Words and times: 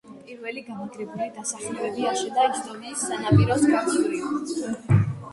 პირველი 0.27 0.61
გამაგრებული 0.67 1.25
დასახლებები 1.33 2.07
აშენდა 2.11 2.45
ისტრიის 2.53 3.03
სანაპიროს 3.09 3.67
გასწვრივ. 3.73 4.97